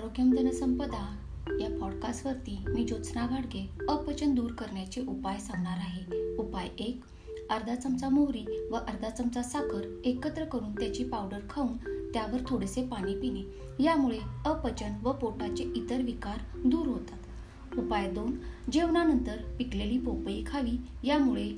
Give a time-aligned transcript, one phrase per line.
[0.00, 1.16] आरोग्यम जनसंपदा
[1.60, 6.36] या पॉडकास्टवरती मी ज्योत्स्ना घाडगे अपचन दूर करण्याचे उपाय सांगणार आहे.
[6.36, 7.04] उपाय एक
[7.50, 11.76] अर्धा चमचा मोहरी व अर्धा चमचा साखर एकत्र करून त्याची पावडर खाऊन
[12.12, 13.42] त्यावर थोडेसे पाणी पिणे.
[13.82, 17.78] यामुळे अपचन व पोटाचे इतर विकार दूर होतात.
[17.78, 18.38] उपाय दोन
[18.72, 20.78] जेवणानंतर पिकलेली पोपई खावी.
[21.04, 21.52] यामुळे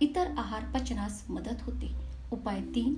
[0.00, 1.94] इतर आहार पचनास मदत होते.
[2.32, 2.94] उपाय तीन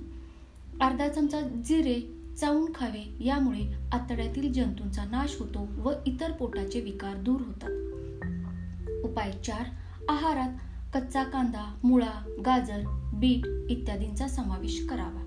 [0.81, 7.41] अर्धा चमचा जिरे चावून खावे यामुळे आतड्यातील जंतूंचा नाश होतो व इतर पोटाचे विकार दूर
[7.41, 7.69] होतात.
[9.05, 9.65] उपाय चार
[10.09, 10.49] आहारात
[10.93, 15.23] कच्चा कांदा मुळा गाजर बीट इत्यादींचा समावेश करावा.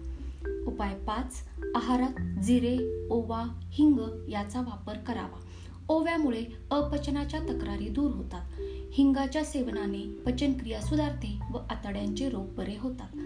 [0.66, 1.42] उपाय पाच
[1.74, 5.40] आहारात जिरे ओवा हिंग याचा वापर करावा.
[5.88, 8.44] ओव्यामुळे अपचनाच्या तक्रारी दूर होतात.
[8.92, 13.16] हिंगाच्या सेवनाने पचनक्रिया सुधारते व आतड्यांचे रोग बरे होतात.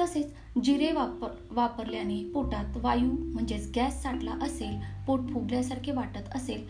[0.00, 0.32] तसेच
[0.64, 6.66] जिरे वापर वापरल्याने पोटात वायू म्हणजेच गॅस साठला असेल पोट फुगल्यासारखे वाटत असेल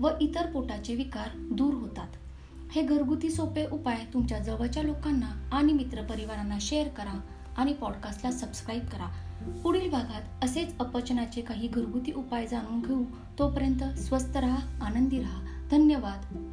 [0.00, 2.08] व इतर पोटाचे विकार दूर होतात.
[2.72, 7.20] हे घरगुती सोपे उपाय तुमच्या जवळच्या लोकांना आणि मित्रपरिवारांना शेअर करा
[7.56, 9.12] आणि पॉडकास्टला सबस्क्राईब करा.
[9.62, 13.04] पुढील भागात असेच अपचनाचे काही घरगुती उपाय जाणून घेऊ.
[13.38, 15.68] तोपर्यंत स्वस्त राहा आनंदी राहा.
[15.70, 16.52] धन्यवाद.